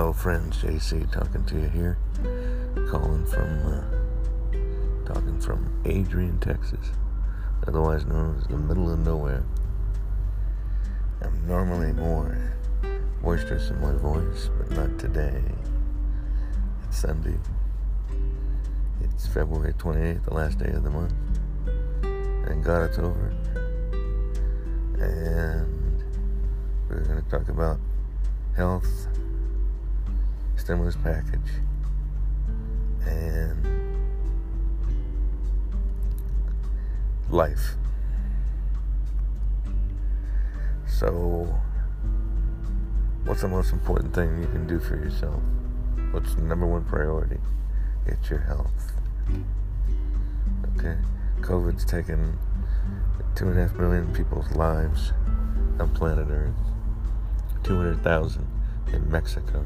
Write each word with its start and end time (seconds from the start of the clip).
Hello, 0.00 0.14
friends. 0.14 0.56
JC 0.62 1.12
talking 1.12 1.44
to 1.44 1.56
you 1.56 1.68
here. 1.68 1.98
Calling 2.88 3.26
from, 3.26 3.66
uh, 3.66 5.04
talking 5.04 5.38
from 5.38 5.70
Adrian, 5.84 6.38
Texas, 6.38 6.92
otherwise 7.68 8.06
known 8.06 8.38
as 8.38 8.46
the 8.46 8.56
middle 8.56 8.90
of 8.90 9.00
nowhere. 9.00 9.44
I'm 11.20 11.46
normally 11.46 11.92
more 11.92 12.34
boisterous 13.20 13.68
in 13.68 13.78
my 13.82 13.92
voice, 13.92 14.48
but 14.56 14.70
not 14.70 14.98
today. 14.98 15.42
It's 16.88 16.96
Sunday. 16.96 17.38
It's 19.02 19.26
February 19.26 19.74
28th, 19.74 20.24
the 20.24 20.32
last 20.32 20.56
day 20.56 20.70
of 20.70 20.82
the 20.82 20.90
month. 20.90 21.12
and 22.02 22.64
God 22.64 22.88
it's 22.88 22.98
over. 22.98 23.34
And 24.98 26.02
we're 26.88 27.04
going 27.04 27.22
to 27.22 27.30
talk 27.30 27.50
about 27.50 27.78
health 28.56 29.08
stimulus 30.60 30.94
package 31.02 31.40
and 33.06 33.66
life. 37.30 37.76
So, 40.86 41.58
what's 43.24 43.40
the 43.40 43.48
most 43.48 43.72
important 43.72 44.14
thing 44.14 44.38
you 44.38 44.48
can 44.48 44.66
do 44.66 44.78
for 44.78 44.96
yourself? 44.96 45.40
What's 46.10 46.34
the 46.34 46.42
number 46.42 46.66
one 46.66 46.84
priority? 46.84 47.38
It's 48.04 48.28
your 48.28 48.40
health. 48.40 48.92
Okay? 50.76 50.98
COVID's 51.40 51.86
taken 51.86 52.38
two 53.34 53.48
and 53.48 53.58
a 53.58 53.62
half 53.62 53.74
million 53.76 54.12
people's 54.12 54.50
lives 54.52 55.14
on 55.78 55.90
planet 55.94 56.28
Earth, 56.28 56.52
200,000 57.62 58.46
in 58.92 59.10
Mexico. 59.10 59.64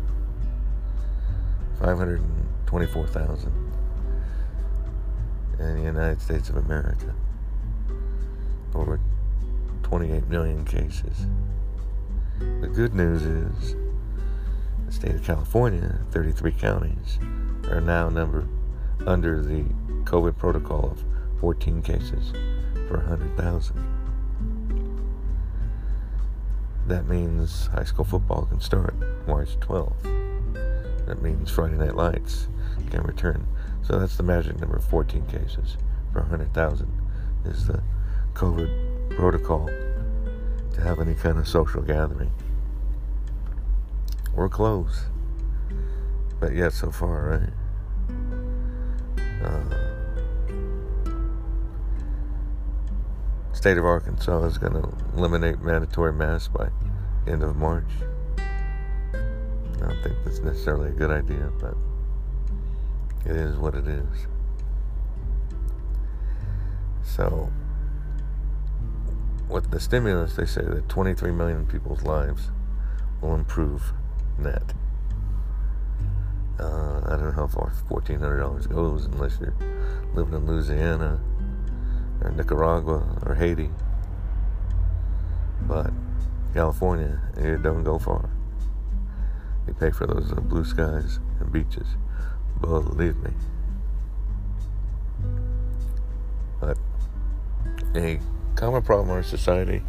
524,000 1.80 3.52
in 5.58 5.76
the 5.76 5.82
United 5.82 6.20
States 6.20 6.48
of 6.48 6.56
America. 6.56 7.14
Over 8.74 9.00
28 9.82 10.28
million 10.28 10.64
cases. 10.64 11.26
The 12.38 12.68
good 12.68 12.94
news 12.94 13.22
is 13.22 13.76
the 14.86 14.92
state 14.92 15.14
of 15.14 15.22
California, 15.22 16.00
33 16.10 16.52
counties, 16.52 17.18
are 17.70 17.80
now 17.80 18.08
number 18.08 18.48
under 19.06 19.40
the 19.42 19.62
COVID 20.04 20.36
protocol 20.36 20.90
of 20.90 21.04
14 21.40 21.82
cases 21.82 22.32
per 22.88 22.96
100,000. 22.96 23.94
That 26.86 27.06
means 27.06 27.68
high 27.68 27.84
school 27.84 28.04
football 28.04 28.46
can 28.46 28.60
start 28.60 28.94
March 29.26 29.58
12th. 29.60 30.23
That 31.06 31.22
means 31.22 31.50
Friday 31.50 31.76
Night 31.76 31.94
Lights 31.94 32.48
can 32.90 33.02
return. 33.02 33.46
So 33.82 33.98
that's 33.98 34.16
the 34.16 34.22
magic 34.22 34.58
number 34.58 34.78
14 34.78 35.26
cases 35.26 35.76
per 36.12 36.20
100,000 36.20 36.90
is 37.44 37.66
the 37.66 37.82
COVID 38.34 39.16
protocol 39.16 39.66
to 39.66 40.80
have 40.80 41.00
any 41.00 41.14
kind 41.14 41.38
of 41.38 41.46
social 41.46 41.82
gathering. 41.82 42.32
We're 44.34 44.48
close. 44.48 45.04
But 46.40 46.54
yet, 46.54 46.72
so 46.72 46.90
far, 46.90 47.40
right? 47.40 47.50
Uh, 49.44 49.84
state 53.52 53.78
of 53.78 53.84
Arkansas 53.84 54.44
is 54.44 54.58
going 54.58 54.72
to 54.72 54.92
eliminate 55.16 55.60
mandatory 55.60 56.12
masks 56.12 56.48
by 56.48 56.68
end 57.26 57.42
of 57.42 57.56
March. 57.56 57.88
I 59.84 59.88
don't 59.88 60.02
think 60.02 60.16
that's 60.24 60.40
necessarily 60.40 60.88
a 60.88 60.92
good 60.92 61.10
idea, 61.10 61.52
but 61.60 61.74
it 63.26 63.36
is 63.36 63.56
what 63.58 63.74
it 63.74 63.86
is. 63.86 64.26
So, 67.02 67.50
with 69.48 69.70
the 69.70 69.78
stimulus, 69.78 70.36
they 70.36 70.46
say 70.46 70.62
that 70.62 70.88
23 70.88 71.32
million 71.32 71.66
people's 71.66 72.02
lives 72.02 72.50
will 73.20 73.34
improve 73.34 73.92
net. 74.38 74.72
Uh, 76.58 77.02
I 77.04 77.10
don't 77.10 77.24
know 77.24 77.32
how 77.32 77.46
far 77.46 77.70
$1,400 77.90 78.70
goes 78.70 79.04
unless 79.04 79.38
you're 79.38 79.54
living 80.14 80.34
in 80.34 80.46
Louisiana 80.46 81.20
or 82.22 82.30
Nicaragua 82.30 83.18
or 83.26 83.34
Haiti. 83.34 83.68
But 85.62 85.92
California, 86.54 87.20
it 87.36 87.62
don't 87.62 87.84
go 87.84 87.98
far. 87.98 88.30
They 89.66 89.72
pay 89.72 89.90
for 89.90 90.06
those 90.06 90.32
uh, 90.32 90.36
blue 90.36 90.64
skies 90.64 91.18
and 91.40 91.52
beaches. 91.52 91.86
Believe 92.60 93.16
me. 93.16 93.30
But 96.60 96.78
a 97.94 98.20
common 98.54 98.82
problem 98.82 99.10
in 99.10 99.16
our 99.16 99.22
society 99.22 99.82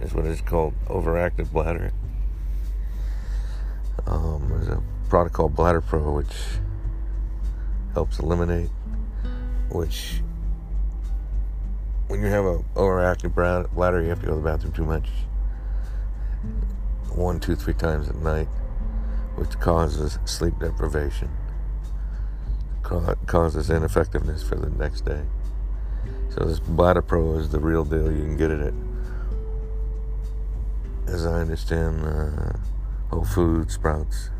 is 0.00 0.14
what 0.14 0.26
is 0.26 0.40
called 0.40 0.74
overactive 0.86 1.50
bladder. 1.52 1.92
Um, 4.06 4.48
there's 4.48 4.68
a 4.68 4.82
product 5.08 5.34
called 5.34 5.54
Bladder 5.54 5.80
Pro, 5.80 6.12
which 6.12 6.34
helps 7.94 8.18
eliminate, 8.18 8.70
which 9.70 10.20
when 12.06 12.20
you 12.20 12.26
have 12.26 12.44
a 12.44 12.58
overactive 12.74 13.34
bladder, 13.74 14.02
you 14.02 14.08
have 14.08 14.20
to 14.20 14.26
go 14.26 14.32
to 14.32 14.40
the 14.40 14.44
bathroom 14.44 14.72
too 14.72 14.84
much. 14.84 15.08
One, 17.14 17.40
two, 17.40 17.54
three 17.54 17.74
times 17.74 18.08
at 18.08 18.16
night 18.16 18.48
which 19.38 19.58
causes 19.60 20.18
sleep 20.24 20.58
deprivation, 20.58 21.30
causes 23.26 23.70
ineffectiveness 23.70 24.42
for 24.42 24.56
the 24.56 24.70
next 24.70 25.04
day. 25.04 25.22
So 26.30 26.44
this 26.44 26.58
Bladder 26.60 27.02
Pro 27.02 27.34
is 27.34 27.50
the 27.50 27.60
real 27.60 27.84
deal. 27.84 28.10
You 28.10 28.24
can 28.24 28.36
get 28.36 28.50
it 28.50 28.60
at, 28.60 28.74
as 31.06 31.24
I 31.24 31.40
understand, 31.40 32.04
uh, 32.04 32.58
Whole 33.10 33.24
Foods, 33.24 33.74
Sprouts. 33.74 34.30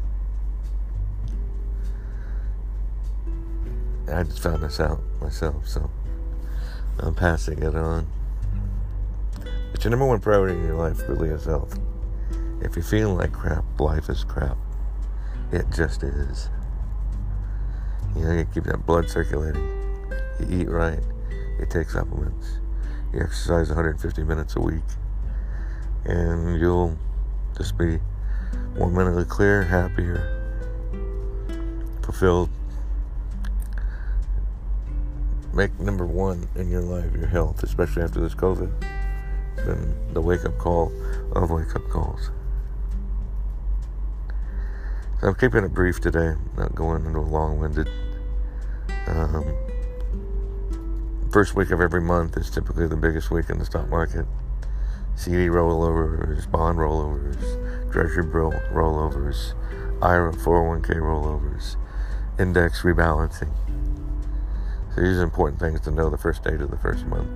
I 4.12 4.22
just 4.22 4.40
found 4.40 4.62
this 4.62 4.80
out 4.80 5.00
myself, 5.20 5.68
so 5.68 5.90
I'm 6.98 7.14
passing 7.14 7.62
it 7.62 7.74
on. 7.74 8.06
But 9.70 9.84
your 9.84 9.90
number 9.90 10.06
one 10.06 10.18
priority 10.18 10.58
in 10.58 10.64
your 10.64 10.76
life 10.76 11.08
really 11.08 11.28
is 11.28 11.44
health. 11.44 11.78
If 12.60 12.74
you're 12.74 12.84
feeling 12.84 13.16
like 13.16 13.32
crap, 13.32 13.64
life 13.78 14.08
is 14.08 14.24
crap. 14.24 14.56
It 15.50 15.64
just 15.74 16.02
is. 16.02 16.50
You 18.14 18.22
know, 18.22 18.32
you 18.34 18.46
keep 18.52 18.64
that 18.64 18.84
blood 18.84 19.08
circulating. 19.08 19.66
You 20.40 20.60
eat 20.60 20.68
right. 20.68 21.00
You 21.58 21.66
take 21.70 21.88
supplements. 21.88 22.58
You 23.14 23.20
exercise 23.20 23.68
150 23.68 24.24
minutes 24.24 24.56
a 24.56 24.60
week. 24.60 24.82
And 26.04 26.60
you'll 26.60 26.98
just 27.56 27.78
be 27.78 27.98
more 28.76 28.90
mentally 28.90 29.24
clear, 29.24 29.62
happier, 29.62 30.34
fulfilled. 32.02 32.50
Make 35.54 35.78
number 35.80 36.04
one 36.04 36.46
in 36.56 36.70
your 36.70 36.82
life 36.82 37.12
your 37.14 37.26
health, 37.26 37.62
especially 37.62 38.02
after 38.02 38.20
this 38.20 38.34
COVID. 38.34 38.70
It's 39.54 39.66
been 39.66 40.12
the 40.12 40.20
wake 40.20 40.44
up 40.44 40.58
call 40.58 40.92
of 41.32 41.50
wake 41.50 41.74
up 41.74 41.88
calls. 41.88 42.30
I'm 45.20 45.34
keeping 45.34 45.64
it 45.64 45.74
brief 45.74 46.00
today, 46.00 46.34
not 46.56 46.76
going 46.76 47.04
into 47.04 47.18
a 47.18 47.20
long 47.20 47.58
winded. 47.58 47.88
Um, 49.08 49.52
first 51.32 51.56
week 51.56 51.72
of 51.72 51.80
every 51.80 52.00
month 52.00 52.36
is 52.36 52.48
typically 52.48 52.86
the 52.86 52.96
biggest 52.96 53.32
week 53.32 53.50
in 53.50 53.58
the 53.58 53.64
stock 53.64 53.88
market. 53.88 54.26
CD 55.16 55.48
rollovers, 55.48 56.48
bond 56.48 56.78
rollovers, 56.78 57.90
treasury 57.90 58.26
rollovers, 58.26 59.54
IRA 60.00 60.32
401k 60.32 61.00
rollovers, 61.00 61.74
index 62.38 62.82
rebalancing. 62.82 63.50
So 64.94 65.00
these 65.00 65.18
are 65.18 65.24
important 65.24 65.58
things 65.58 65.80
to 65.80 65.90
know 65.90 66.10
the 66.10 66.16
first 66.16 66.44
date 66.44 66.60
of 66.60 66.70
the 66.70 66.78
first 66.78 67.04
month. 67.06 67.28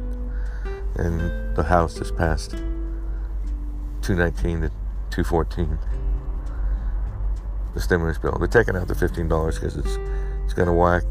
And 0.94 1.56
the 1.56 1.64
House 1.64 1.98
has 1.98 2.12
passed 2.12 2.52
219 4.02 4.60
to 4.60 4.68
214 5.10 5.78
the 7.74 7.80
stimulus 7.80 8.18
bill. 8.18 8.36
They're 8.38 8.48
taking 8.48 8.76
out 8.76 8.88
the 8.88 8.94
fifteen 8.94 9.28
dollars 9.28 9.58
because 9.58 9.76
it's 9.76 9.98
it's 10.44 10.54
going 10.54 10.68
to 10.68 10.74
whack 10.74 11.02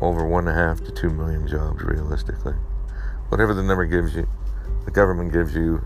over 0.00 0.26
one 0.26 0.48
and 0.48 0.56
a 0.56 0.60
half 0.60 0.82
to 0.84 0.92
two 0.92 1.10
million 1.10 1.46
jobs 1.48 1.82
realistically. 1.82 2.54
Whatever 3.28 3.54
the 3.54 3.62
number 3.62 3.86
gives 3.86 4.14
you, 4.14 4.28
the 4.84 4.90
government 4.90 5.32
gives 5.32 5.54
you. 5.54 5.84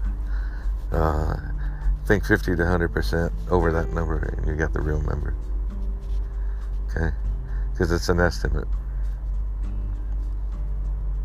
Uh, 0.90 1.36
think 2.08 2.24
50 2.24 2.56
to 2.56 2.62
100 2.62 2.88
percent 2.88 3.32
over 3.50 3.70
that 3.70 3.92
number, 3.92 4.16
and 4.16 4.46
you 4.48 4.56
got 4.56 4.72
the 4.72 4.80
real 4.80 5.02
number. 5.02 5.34
Okay, 6.90 7.14
because 7.70 7.92
it's 7.92 8.08
an 8.08 8.18
estimate, 8.18 8.66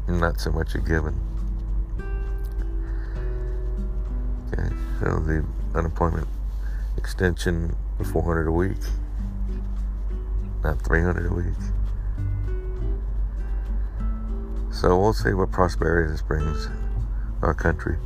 not 0.10 0.42
so 0.42 0.52
much 0.52 0.76
a 0.76 0.80
given. 0.80 1.18
Okay, 4.52 4.76
so 5.00 5.20
the 5.22 5.46
unemployment 5.74 6.28
extension 6.98 7.74
400 8.04 8.48
a 8.48 8.52
week 8.52 8.78
not 10.64 10.82
300 10.82 11.26
a 11.30 11.34
week. 11.34 11.46
So 14.72 15.00
we'll 15.00 15.14
see 15.14 15.34
what 15.34 15.52
prosperity 15.52 16.12
this 16.12 16.22
brings 16.22 16.70
our 17.42 17.54
country. 17.54 17.98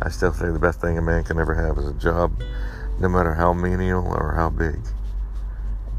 I 0.00 0.08
still 0.08 0.32
say 0.32 0.50
the 0.50 0.58
best 0.58 0.80
thing 0.80 0.96
a 0.96 1.02
man 1.02 1.24
can 1.24 1.38
ever 1.38 1.54
have 1.54 1.78
is 1.78 1.88
a 1.88 1.92
job, 1.94 2.40
no 3.00 3.08
matter 3.08 3.34
how 3.34 3.52
menial 3.52 4.06
or 4.06 4.34
how 4.36 4.50
big. 4.50 4.80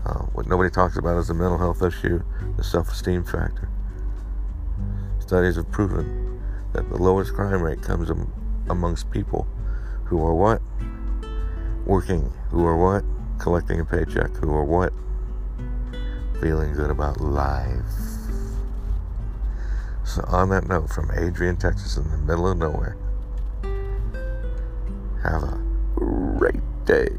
Uh, 0.06 0.24
what 0.34 0.48
nobody 0.48 0.70
talks 0.70 0.98
about 0.98 1.18
is 1.18 1.28
the 1.28 1.34
mental 1.34 1.58
health 1.58 1.82
issue, 1.82 2.22
the 2.58 2.64
self 2.64 2.92
esteem 2.92 3.24
factor. 3.24 3.70
Studies 5.20 5.56
have 5.56 5.72
proven 5.72 6.42
that 6.74 6.90
the 6.90 6.98
lowest 6.98 7.34
crime 7.34 7.62
rate 7.62 7.82
comes 7.82 8.10
amongst 8.70 9.12
people 9.12 9.48
who 10.06 10.24
are 10.26 10.34
what? 10.34 10.62
Working, 11.86 12.32
who 12.54 12.68
are 12.68 12.78
what? 12.78 13.04
Collecting 13.40 13.80
a 13.80 13.86
paycheck, 13.86 14.30
who 14.36 14.54
are 14.54 14.64
what? 14.64 14.94
Feeling 16.40 16.74
good 16.74 16.92
about 16.92 17.20
life. 17.20 17.84
So, 20.06 20.24
on 20.28 20.50
that 20.50 20.68
note, 20.68 20.92
from 20.92 21.10
Adrian, 21.18 21.58
Texas, 21.58 21.98
in 21.98 22.08
the 22.12 22.18
middle 22.18 22.48
of 22.48 22.60
nowhere, 22.60 22.96
have 25.24 25.42
a 25.42 25.60
great 25.96 26.62
day. 26.86 27.10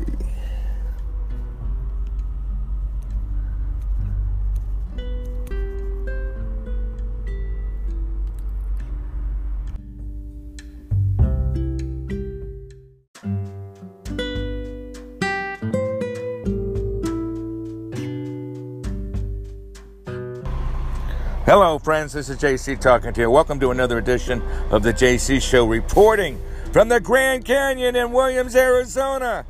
Hello, 21.57 21.79
friends. 21.79 22.13
This 22.13 22.29
is 22.29 22.37
JC 22.37 22.81
talking 22.81 23.13
to 23.13 23.21
you. 23.21 23.31
Welcome 23.31 23.61
to 23.61 23.71
another 23.71 23.97
edition 23.97 24.43
of 24.73 24.83
the 24.83 24.93
JC 24.93 25.41
Show, 25.41 25.65
reporting 25.65 26.43
from 26.73 26.89
the 26.89 26.99
Grand 26.99 27.45
Canyon 27.45 27.95
in 27.95 28.11
Williams, 28.11 28.57
Arizona. 28.57 29.47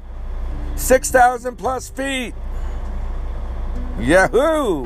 6,000 0.76 1.56
plus 1.56 1.88
feet. 1.88 2.34
Yahoo! 3.98 4.84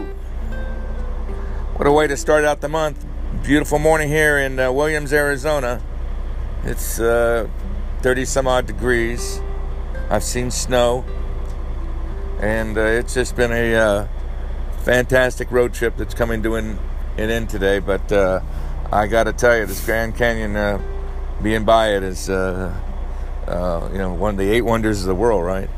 What 1.74 1.88
a 1.88 1.90
way 1.90 2.06
to 2.06 2.16
start 2.16 2.44
out 2.44 2.60
the 2.60 2.68
month. 2.68 3.04
Beautiful 3.42 3.80
morning 3.80 4.06
here 4.08 4.38
in 4.38 4.60
uh, 4.60 4.70
Williams, 4.70 5.12
Arizona. 5.12 5.82
It's 6.62 7.00
uh, 7.00 7.48
30 8.02 8.26
some 8.26 8.46
odd 8.46 8.66
degrees. 8.66 9.40
I've 10.08 10.22
seen 10.22 10.52
snow. 10.52 11.04
And 12.40 12.78
uh, 12.78 12.82
it's 12.82 13.14
just 13.14 13.34
been 13.34 13.50
a 13.50 13.74
uh, 13.74 14.08
fantastic 14.84 15.50
road 15.50 15.74
trip 15.74 15.96
that's 15.96 16.14
coming 16.14 16.44
to 16.44 16.54
an 16.54 16.78
it 17.18 17.30
in 17.30 17.48
today, 17.48 17.80
but 17.80 18.10
uh, 18.12 18.40
I 18.92 19.08
got 19.08 19.24
to 19.24 19.32
tell 19.32 19.56
you, 19.56 19.66
this 19.66 19.84
Grand 19.84 20.16
Canyon, 20.16 20.54
uh, 20.54 20.80
being 21.42 21.64
by 21.64 21.94
it 21.96 22.02
is, 22.04 22.30
uh, 22.30 22.72
uh, 23.46 23.88
you 23.92 23.98
know, 23.98 24.14
one 24.14 24.34
of 24.34 24.38
the 24.38 24.48
eight 24.48 24.62
wonders 24.62 25.00
of 25.00 25.08
the 25.08 25.14
world, 25.14 25.44
right? 25.44 25.68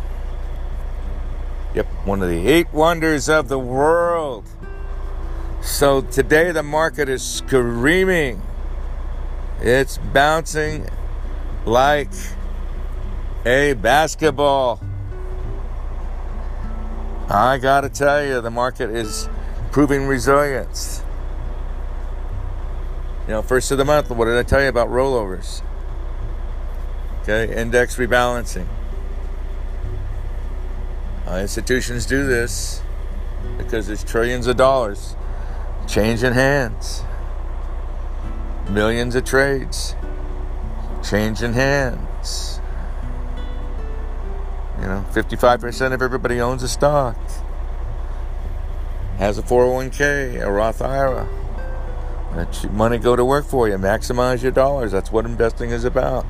Yep, 1.75 1.87
one 2.05 2.23
of 2.23 2.29
the 2.29 2.47
eight 2.47 2.73
wonders 2.75 3.29
of 3.29 3.49
the 3.49 3.59
world. 3.59 4.45
So 5.63 6.03
today 6.03 6.53
the 6.53 6.63
market 6.63 7.09
is 7.09 7.23
screaming. 7.23 8.43
It's 9.61 9.99
bouncing 9.99 10.89
like 11.65 12.11
a 13.47 13.75
basketball. 13.75 14.81
I 17.29 17.59
got 17.59 17.83
to 17.83 17.89
tell 17.89 18.25
you, 18.25 18.41
the 18.41 18.51
market 18.51 18.91
is 18.91 19.29
proving 19.71 20.07
resilience. 20.07 21.03
You 23.31 23.37
know, 23.37 23.43
first 23.43 23.71
of 23.71 23.79
the 23.79 23.85
month, 23.85 24.11
what 24.11 24.25
did 24.25 24.37
I 24.37 24.43
tell 24.43 24.61
you 24.61 24.67
about 24.67 24.89
rollovers? 24.89 25.63
Okay, 27.23 27.55
index 27.57 27.95
rebalancing. 27.95 28.67
Uh, 31.29 31.37
institutions 31.37 32.07
do 32.07 32.27
this 32.27 32.83
because 33.57 33.87
there's 33.87 34.03
trillions 34.03 34.49
of 34.49 34.57
dollars 34.57 35.15
changing 35.87 36.33
hands, 36.33 37.05
millions 38.69 39.15
of 39.15 39.25
trades 39.25 39.95
changing 41.09 41.53
hands. 41.53 42.61
You 44.81 44.87
know, 44.87 45.05
55% 45.13 45.93
of 45.93 46.03
everybody 46.03 46.41
owns 46.41 46.65
a 46.65 46.69
stock, 46.69 47.17
has 49.19 49.39
a 49.39 49.43
401k, 49.43 50.43
a 50.45 50.51
Roth 50.51 50.83
IRA. 50.83 51.40
Let 52.35 52.63
your 52.63 52.73
money 52.73 52.99
go 52.99 53.17
to 53.17 53.25
work 53.25 53.45
for 53.45 53.69
you. 53.69 53.75
Maximize 53.75 54.43
your 54.43 54.53
dollars. 54.53 54.93
That's 54.93 55.11
what 55.11 55.25
investing 55.25 55.71
is 55.71 55.85
about. 55.85 56.25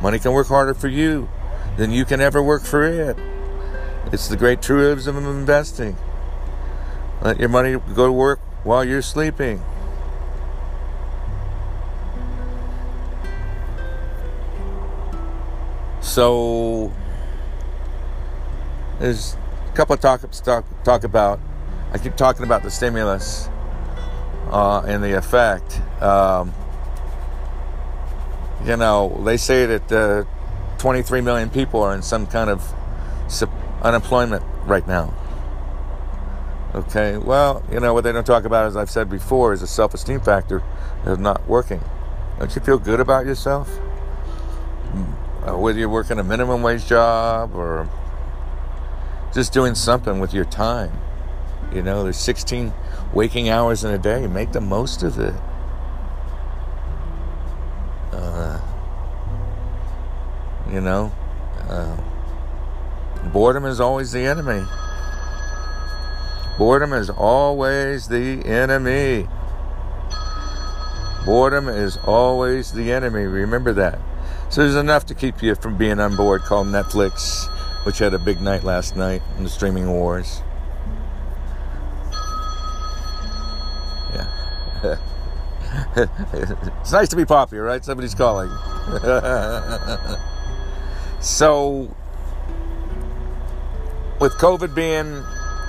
Money 0.00 0.18
can 0.18 0.32
work 0.32 0.46
harder 0.46 0.74
for 0.74 0.88
you 0.88 1.28
than 1.76 1.90
you 1.90 2.04
can 2.04 2.20
ever 2.20 2.42
work 2.42 2.62
for 2.62 2.84
it. 2.84 3.16
It's 4.12 4.28
the 4.28 4.36
great 4.36 4.62
truism 4.62 5.16
of 5.16 5.26
investing. 5.26 5.96
Let 7.20 7.40
your 7.40 7.48
money 7.48 7.78
go 7.94 8.06
to 8.06 8.12
work 8.12 8.38
while 8.62 8.84
you're 8.84 9.02
sleeping. 9.02 9.62
So 16.00 16.92
there's 19.00 19.36
a 19.68 19.72
couple 19.74 19.94
of 19.94 20.00
talk 20.00 20.30
talk 20.30 20.64
talk 20.84 21.02
about. 21.02 21.40
I 21.92 21.98
keep 21.98 22.14
talking 22.14 22.44
about 22.44 22.62
the 22.62 22.70
stimulus 22.70 23.48
uh, 24.50 24.80
the 24.80 25.16
effect. 25.16 25.80
Um, 26.02 26.52
you 28.64 28.76
know, 28.76 29.20
they 29.24 29.36
say 29.36 29.66
that 29.66 29.92
uh, 29.92 30.24
23 30.78 31.20
million 31.20 31.50
people 31.50 31.82
are 31.82 31.94
in 31.94 32.02
some 32.02 32.26
kind 32.26 32.50
of 32.50 32.62
unemployment 33.82 34.42
right 34.64 34.86
now. 34.86 35.12
Okay, 36.74 37.16
well, 37.18 37.62
you 37.70 37.78
know, 37.78 37.94
what 37.94 38.02
they 38.02 38.10
don't 38.10 38.26
talk 38.26 38.44
about, 38.44 38.66
as 38.66 38.76
I've 38.76 38.90
said 38.90 39.08
before, 39.08 39.52
is 39.52 39.62
a 39.62 39.66
self 39.66 39.94
esteem 39.94 40.20
factor 40.20 40.62
of 41.04 41.20
not 41.20 41.46
working. 41.48 41.80
Don't 42.38 42.52
you 42.54 42.60
feel 42.60 42.78
good 42.78 42.98
about 42.98 43.26
yourself? 43.26 43.70
Uh, 45.46 45.56
whether 45.56 45.78
you're 45.78 45.88
working 45.88 46.18
a 46.18 46.24
minimum 46.24 46.62
wage 46.62 46.86
job 46.86 47.54
or 47.54 47.88
just 49.32 49.52
doing 49.52 49.74
something 49.74 50.18
with 50.18 50.32
your 50.32 50.44
time. 50.44 50.92
You 51.74 51.82
know, 51.82 52.04
there's 52.04 52.18
16 52.18 52.72
waking 53.12 53.48
hours 53.48 53.82
in 53.82 53.90
a 53.90 53.98
day. 53.98 54.28
Make 54.28 54.52
the 54.52 54.60
most 54.60 55.02
of 55.02 55.18
it. 55.18 55.34
Uh, 58.12 58.60
you 60.70 60.80
know, 60.80 61.12
uh, 61.68 61.96
boredom 63.32 63.64
is 63.64 63.80
always 63.80 64.12
the 64.12 64.20
enemy. 64.20 64.64
Boredom 66.56 66.92
is 66.92 67.10
always 67.10 68.06
the 68.06 68.44
enemy. 68.44 69.26
Boredom 71.26 71.68
is 71.68 71.96
always 72.04 72.70
the 72.70 72.92
enemy. 72.92 73.24
Remember 73.24 73.72
that. 73.72 73.98
So 74.48 74.60
there's 74.62 74.76
enough 74.76 75.06
to 75.06 75.14
keep 75.14 75.42
you 75.42 75.56
from 75.56 75.76
being 75.76 75.98
on 75.98 76.14
board 76.14 76.42
called 76.42 76.68
Netflix, 76.68 77.48
which 77.84 77.98
had 77.98 78.14
a 78.14 78.18
big 78.20 78.40
night 78.40 78.62
last 78.62 78.94
night 78.94 79.22
in 79.36 79.42
the 79.42 79.50
streaming 79.50 79.90
wars. 79.90 80.42
It's 85.96 86.92
nice 86.92 87.08
to 87.08 87.16
be 87.16 87.24
popular, 87.24 87.64
right? 87.64 87.84
Somebody's 87.84 88.14
calling. 88.14 88.48
so, 91.20 91.94
with 94.20 94.32
COVID 94.34 94.74
being 94.74 95.22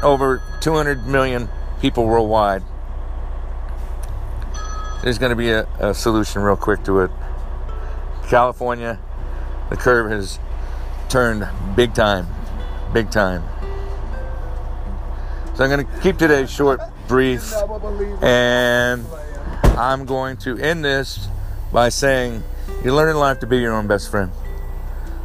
over 0.04 0.42
200 0.62 1.06
million 1.06 1.50
people 1.80 2.06
worldwide, 2.06 2.64
there's 5.04 5.20
going 5.20 5.30
to 5.30 5.36
be 5.36 5.52
a, 5.52 5.68
a 5.80 5.94
solution 5.94 6.42
real 6.42 6.56
quick 6.56 6.84
to 6.86 7.02
it. 7.02 7.12
California, 8.28 9.00
the 9.70 9.76
curve 9.76 10.10
has 10.10 10.40
turned 11.10 11.48
big 11.76 11.94
time. 11.94 12.28
Big 12.94 13.12
time. 13.12 13.44
So 15.56 15.64
I'm 15.64 15.70
going 15.70 15.86
to 15.86 16.02
keep 16.02 16.18
today 16.18 16.48
short, 16.48 16.82
brief, 17.08 17.54
and 18.22 19.06
I'm 19.78 20.06
going 20.06 20.38
to 20.38 20.58
end 20.58 20.86
this 20.86 21.28
by 21.72 21.90
saying 21.90 22.44
you 22.84 22.94
learn 22.94 23.10
in 23.10 23.18
life 23.18 23.40
to 23.40 23.48
be 23.48 23.58
your 23.58 23.74
own 23.74 23.88
best 23.88 24.10
friend. 24.10 24.32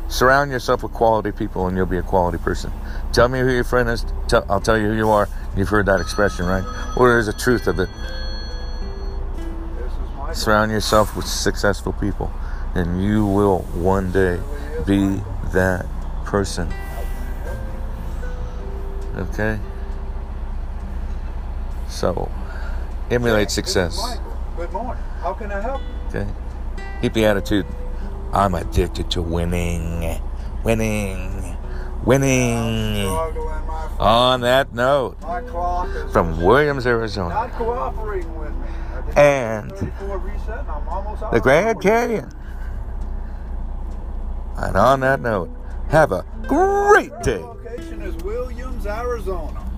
Surround 0.09 0.51
yourself 0.51 0.83
with 0.83 0.93
quality 0.93 1.31
people 1.31 1.69
and 1.69 1.77
you'll 1.77 1.87
be 1.87 1.99
a 1.99 2.03
quality 2.03 2.39
person. 2.39 2.73
Tell 3.13 3.29
me 3.29 3.39
who 3.39 3.51
your 3.51 3.65
friend 3.65 3.89
is, 3.89 4.05
tell, 4.27 4.45
I'll 4.51 4.61
tell 4.61 4.77
you 4.77 4.89
who 4.89 4.97
you 4.97 5.09
are. 5.09 5.29
You've 5.57 5.69
heard 5.69 5.87
that 5.87 6.01
expression, 6.01 6.47
right? 6.47 6.65
Or 6.97 7.09
there's 7.09 7.29
a 7.29 7.33
truth 7.33 7.69
of 7.69 7.79
it. 7.79 7.89
Surround 10.35 10.73
yourself 10.73 11.17
with 11.17 11.27
successful 11.27 11.93
people 11.93 12.33
and 12.75 13.03
you 13.03 13.25
will 13.27 13.61
one 13.75 14.11
day 14.11 14.41
be 14.87 15.21
that 15.53 15.87
person. 16.25 16.73
Okay? 19.17 19.59
So, 21.89 22.31
emulate 23.11 23.51
success. 23.51 24.19
Good 24.61 24.73
morning. 24.75 25.03
How 25.23 25.33
can 25.33 25.51
I 25.51 25.59
help 25.59 25.81
you? 26.13 26.21
Okay. 26.21 26.31
Keep 27.01 27.15
the 27.15 27.25
attitude. 27.25 27.65
I'm 28.31 28.55
addicted 28.55 29.11
to 29.13 29.23
winning. 29.23 30.21
Winning. 30.63 31.57
Winning. 32.05 33.07
On 33.99 34.43
that 34.43 34.75
note, 34.75 35.19
My 35.23 35.41
clock 35.41 35.89
is 35.89 36.13
from 36.13 36.43
Williams, 36.43 36.87
Arizona, 36.87 37.31
not 37.31 37.53
cooperating 37.53 38.39
with 38.39 38.55
me. 38.55 38.67
And 39.17 39.73
34 39.73 40.19
reset 40.19 40.59
and 40.59 40.69
I'm 40.69 40.89
almost 40.89 41.23
out 41.23 41.33
the 41.33 41.41
Grand. 41.41 41.81
Canyon. 41.81 42.31
And 44.59 44.77
on 44.77 45.01
that 45.01 45.23
note, 45.23 45.49
have 45.89 46.13
a 46.13 46.27
great 46.47 47.19
day. 47.23 47.39
Location 47.39 48.03
is 48.03 48.15
Williams, 48.23 48.85
Arizona. 48.85 49.71